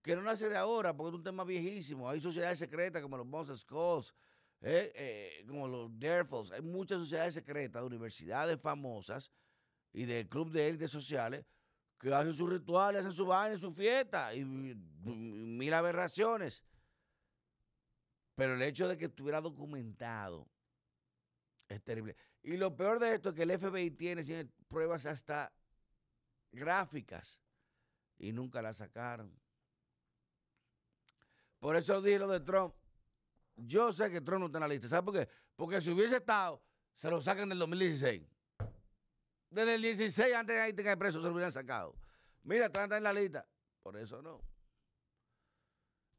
Que 0.02 0.16
no 0.16 0.22
nace 0.22 0.48
de 0.48 0.56
ahora, 0.56 0.94
porque 0.94 1.10
es 1.10 1.14
un 1.14 1.22
tema 1.22 1.44
viejísimo. 1.44 2.08
Hay 2.08 2.20
sociedades 2.20 2.58
secretas 2.58 3.00
como 3.00 3.16
los 3.16 3.26
Moses 3.26 3.60
Skulls, 3.60 4.12
eh, 4.62 4.92
eh, 4.94 5.44
como 5.46 5.68
los 5.68 5.98
Derfels. 5.98 6.52
Hay 6.52 6.62
muchas 6.62 6.98
sociedades 6.98 7.34
secretas 7.34 7.82
de 7.82 7.86
universidades 7.86 8.60
famosas 8.60 9.30
y 9.92 10.04
de 10.04 10.28
clubes 10.28 10.54
de 10.54 10.68
élites 10.68 10.90
sociales 10.90 11.44
que 11.98 12.12
hacen 12.12 12.34
sus 12.34 12.48
rituales, 12.48 13.00
hacen 13.00 13.12
su 13.12 13.26
baile, 13.26 13.58
su 13.58 13.72
fiesta 13.72 14.34
y, 14.34 14.40
y 14.40 14.44
mil 14.44 15.74
aberraciones. 15.74 16.64
Pero 18.34 18.54
el 18.54 18.62
hecho 18.62 18.88
de 18.88 18.96
que 18.96 19.06
estuviera 19.06 19.40
documentado 19.40 20.48
es 21.68 21.82
terrible. 21.82 22.16
Y 22.42 22.56
lo 22.56 22.76
peor 22.76 22.98
de 22.98 23.14
esto 23.14 23.30
es 23.30 23.34
que 23.34 23.42
el 23.42 23.58
FBI 23.58 23.90
tiene, 23.92 24.48
pruebas 24.68 25.06
hasta 25.06 25.52
gráficas 26.50 27.40
y 28.18 28.32
nunca 28.32 28.60
las 28.62 28.78
sacaron. 28.78 29.32
Por 31.60 31.76
eso 31.76 32.02
dije 32.02 32.18
lo 32.18 32.28
de 32.28 32.40
Trump. 32.40 32.74
Yo 33.56 33.92
sé 33.92 34.10
que 34.10 34.20
Trump 34.20 34.40
no 34.40 34.46
está 34.46 34.58
en 34.58 34.62
la 34.62 34.68
lista. 34.68 34.88
¿Sabes 34.88 35.04
por 35.04 35.14
qué? 35.14 35.28
Porque 35.56 35.80
si 35.80 35.90
hubiese 35.90 36.16
estado, 36.16 36.62
se 36.94 37.10
lo 37.10 37.20
sacan 37.20 37.48
del 37.48 37.58
2016. 37.58 38.22
Desde 39.50 39.74
el 39.74 39.82
16, 39.82 40.34
antes 40.34 40.56
de 40.56 40.62
ahí 40.62 40.72
tenga 40.72 40.96
preso, 40.96 41.20
se 41.20 41.26
lo 41.26 41.34
hubieran 41.34 41.52
sacado. 41.52 41.94
Mira, 42.42 42.70
trata 42.70 42.96
en 42.96 43.02
la 43.02 43.12
lista. 43.12 43.46
Por 43.82 43.96
eso 43.96 44.22
no. 44.22 44.40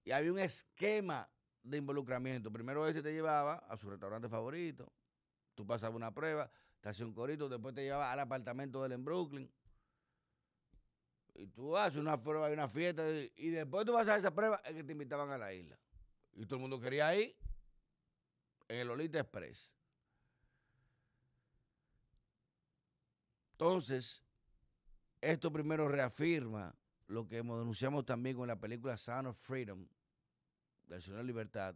Y 0.04 0.12
había 0.12 0.32
un 0.32 0.40
esquema 0.40 1.30
de 1.64 1.78
involucramiento. 1.78 2.52
Primero 2.52 2.88
ese 2.88 3.02
te 3.02 3.14
llevaba 3.14 3.56
a 3.70 3.78
su 3.78 3.90
restaurante 3.90 4.28
favorito. 4.30 4.92
Tú 5.56 5.66
pasabas 5.66 5.96
una 5.96 6.14
prueba, 6.14 6.52
te 6.82 6.90
hacía 6.90 7.06
un 7.06 7.14
corito, 7.14 7.48
después 7.48 7.74
te 7.74 7.84
llevaba 7.84 8.12
al 8.12 8.20
apartamento 8.20 8.82
de 8.82 8.88
él 8.88 8.92
en 8.94 9.06
Brooklyn. 9.06 9.52
Y 11.36 11.48
tú 11.48 11.76
haces 11.78 12.00
una 12.00 12.22
prueba 12.22 12.50
y 12.50 12.54
una 12.54 12.68
fiesta. 12.68 13.04
Y 13.36 13.50
después 13.50 13.86
tú 13.86 13.94
vas 13.94 14.08
a 14.08 14.18
esa 14.18 14.34
prueba, 14.34 14.62
es 14.66 14.76
que 14.76 14.84
te 14.84 14.92
invitaban 14.92 15.32
a 15.32 15.38
la 15.38 15.54
isla. 15.54 15.80
Y 16.36 16.46
todo 16.46 16.56
el 16.56 16.62
mundo 16.62 16.80
quería 16.80 17.16
ir 17.16 17.36
en 18.68 18.80
el 18.80 18.90
Olita 18.90 19.20
Express. 19.20 19.72
Entonces, 23.52 24.24
esto 25.22 25.52
primero 25.52 25.88
reafirma 25.88 26.76
lo 27.08 27.28
que 27.28 27.38
denunciamos 27.38 28.06
también 28.06 28.36
con 28.36 28.48
la 28.48 28.60
película 28.60 28.98
Sound 28.98 29.28
of 29.28 29.38
Freedom, 29.38 29.88
del 30.88 31.02
Señor 31.02 31.24
Libertad, 31.24 31.76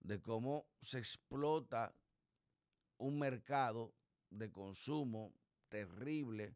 de 0.00 0.20
cómo 0.20 0.66
se 0.80 0.98
explota 0.98 1.94
un 2.98 3.18
mercado 3.18 3.94
de 4.30 4.50
consumo 4.50 5.32
terrible, 5.68 6.54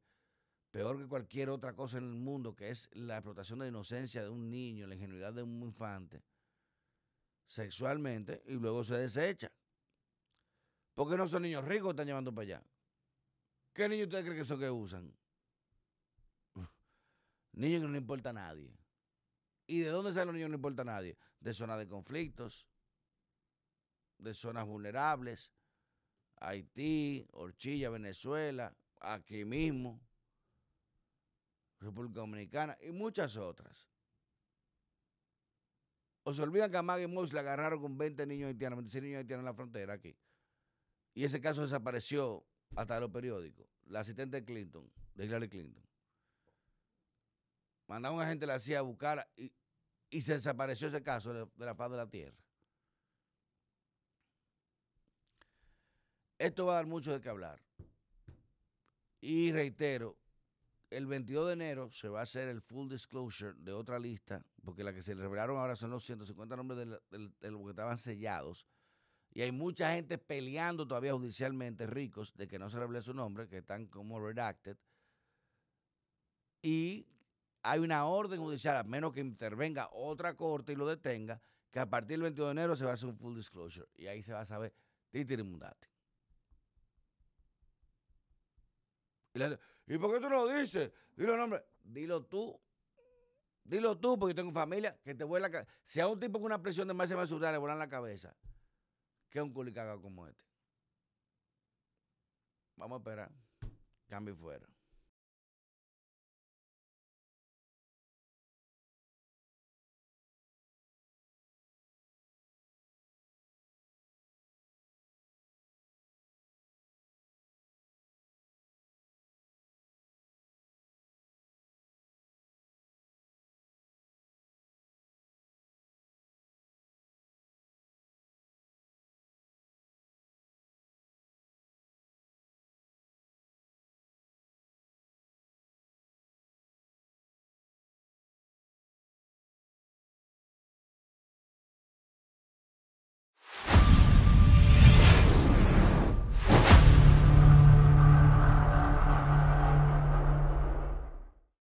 peor 0.70 0.98
que 0.98 1.06
cualquier 1.06 1.50
otra 1.50 1.74
cosa 1.74 1.98
en 1.98 2.04
el 2.04 2.14
mundo, 2.14 2.54
que 2.54 2.70
es 2.70 2.88
la 2.92 3.16
explotación 3.16 3.60
de 3.60 3.68
inocencia 3.68 4.22
de 4.22 4.28
un 4.28 4.50
niño, 4.50 4.86
la 4.86 4.94
ingenuidad 4.94 5.32
de 5.32 5.42
un 5.42 5.62
infante, 5.62 6.22
sexualmente, 7.48 8.42
y 8.46 8.52
luego 8.52 8.84
se 8.84 8.96
desecha. 8.96 9.50
¿Por 10.94 11.10
qué 11.10 11.16
no 11.16 11.26
son 11.26 11.42
niños 11.42 11.64
ricos 11.64 11.88
que 11.88 11.90
están 11.90 12.06
llevando 12.06 12.32
para 12.32 12.42
allá? 12.42 12.62
¿Qué 13.72 13.88
niños 13.88 14.06
ustedes 14.06 14.24
creen 14.24 14.38
que 14.38 14.44
son 14.44 14.60
que 14.60 14.70
usan? 14.70 15.12
niños 17.52 17.82
que 17.82 17.88
no 17.88 17.96
importa 17.96 18.30
a 18.30 18.34
nadie. 18.34 18.76
¿Y 19.66 19.80
de 19.80 19.88
dónde 19.88 20.12
salen 20.12 20.28
los 20.28 20.34
niños 20.34 20.46
que 20.46 20.50
no 20.50 20.56
importa 20.56 20.82
a 20.82 20.84
nadie? 20.84 21.16
De 21.40 21.54
zonas 21.54 21.78
de 21.78 21.88
conflictos, 21.88 22.66
de 24.18 24.34
zonas 24.34 24.66
vulnerables, 24.66 25.52
Haití, 26.40 27.26
Horchilla, 27.32 27.90
Venezuela, 27.90 28.74
aquí 29.00 29.44
mismo, 29.44 30.00
República 31.80 32.20
Dominicana 32.20 32.76
y 32.80 32.90
muchas 32.90 33.36
otras. 33.36 33.88
O 36.28 36.34
se 36.34 36.42
olvidan 36.42 36.70
que 36.70 36.76
a 36.76 36.82
Maggie 36.82 37.06
Moss 37.06 37.32
le 37.32 37.40
agarraron 37.40 37.80
con 37.80 37.96
20 37.96 38.26
niños 38.26 38.48
haitianos, 38.48 38.76
26 38.76 39.02
niños 39.02 39.18
haitianos 39.20 39.40
en 39.40 39.46
la 39.46 39.54
frontera 39.54 39.94
aquí. 39.94 40.14
Y 41.14 41.24
ese 41.24 41.40
caso 41.40 41.62
desapareció 41.62 42.44
hasta 42.76 42.96
de 42.96 43.00
los 43.00 43.10
periódicos. 43.10 43.66
La 43.86 44.00
asistente 44.00 44.36
de 44.36 44.44
Clinton, 44.44 44.92
de 45.14 45.24
Hillary 45.24 45.48
Clinton. 45.48 45.82
Mandaron 47.86 48.20
a 48.20 48.26
gente 48.26 48.46
la 48.46 48.58
CIA 48.58 48.80
a 48.80 48.82
buscarla 48.82 49.26
y, 49.38 49.50
y, 50.10 50.20
se 50.20 50.34
desapareció 50.34 50.88
ese 50.88 51.02
caso 51.02 51.32
de, 51.32 51.46
de 51.56 51.64
la 51.64 51.74
faz 51.74 51.90
de 51.92 51.96
la 51.96 52.10
tierra. 52.10 52.36
Esto 56.36 56.66
va 56.66 56.74
a 56.74 56.76
dar 56.76 56.86
mucho 56.86 57.10
de 57.10 57.22
qué 57.22 57.30
hablar. 57.30 57.58
Y 59.22 59.50
reitero, 59.50 60.18
el 60.90 61.06
22 61.06 61.46
de 61.46 61.52
enero 61.52 61.90
se 61.90 62.08
va 62.08 62.20
a 62.20 62.22
hacer 62.22 62.48
el 62.48 62.60
full 62.60 62.88
disclosure 62.88 63.54
de 63.58 63.72
otra 63.72 63.98
lista, 63.98 64.42
porque 64.64 64.82
la 64.82 64.92
que 64.92 65.02
se 65.02 65.14
revelaron 65.14 65.58
ahora 65.58 65.76
son 65.76 65.90
los 65.90 66.04
150 66.04 66.56
nombres 66.56 66.78
de, 67.10 67.50
los 67.50 67.62
que 67.62 67.70
estaban 67.70 67.98
sellados 67.98 68.66
y 69.32 69.42
hay 69.42 69.52
mucha 69.52 69.94
gente 69.94 70.18
peleando 70.18 70.86
todavía 70.86 71.12
judicialmente, 71.12 71.86
ricos, 71.86 72.34
de 72.34 72.48
que 72.48 72.58
no 72.58 72.68
se 72.68 72.78
revele 72.78 73.02
su 73.02 73.14
nombre, 73.14 73.48
que 73.48 73.58
están 73.58 73.86
como 73.86 74.18
redacted. 74.18 74.76
Y 76.62 77.06
hay 77.62 77.80
una 77.80 78.06
orden 78.06 78.40
judicial, 78.40 78.76
a 78.76 78.84
menos 78.84 79.12
que 79.12 79.20
intervenga 79.20 79.90
otra 79.92 80.34
corte 80.34 80.72
y 80.72 80.76
lo 80.76 80.86
detenga, 80.86 81.40
que 81.70 81.78
a 81.78 81.88
partir 81.88 82.16
del 82.16 82.22
22 82.22 82.48
de 82.48 82.52
enero 82.52 82.76
se 82.76 82.84
va 82.84 82.92
a 82.92 82.94
hacer 82.94 83.08
un 83.08 83.16
full 83.16 83.36
disclosure. 83.36 83.86
Y 83.94 84.06
ahí 84.06 84.22
se 84.22 84.32
va 84.32 84.40
a 84.40 84.46
saber 84.46 84.72
titirimundate. 85.10 85.88
Y, 89.38 89.94
¿Y 89.94 89.98
por 89.98 90.12
qué 90.12 90.20
tú 90.20 90.28
no 90.28 90.44
lo 90.44 90.52
dices? 90.52 90.92
Dilo 91.16 91.36
nombre. 91.36 91.64
Dilo 91.82 92.24
tú. 92.24 92.60
Dilo 93.64 93.98
tú, 93.98 94.18
porque 94.18 94.34
tengo 94.34 94.50
familia 94.50 94.98
que 95.04 95.14
te 95.14 95.24
vuela 95.24 95.48
la 95.48 95.52
cabeza. 95.52 95.70
Si 95.84 96.00
a 96.00 96.08
un 96.08 96.18
tipo 96.18 96.38
con 96.38 96.46
una 96.46 96.62
presión 96.62 96.88
de 96.88 96.94
máxima 96.94 97.26
seguridad 97.26 97.52
le 97.52 97.58
vuelan 97.58 97.78
la 97.78 97.88
cabeza, 97.88 98.34
que 99.28 99.42
un 99.42 99.52
culicaga 99.52 100.00
como 100.00 100.26
este. 100.26 100.42
Vamos 102.76 102.96
a 102.96 102.98
esperar. 103.00 103.30
Cambio 104.08 104.34
fuera. 104.36 104.66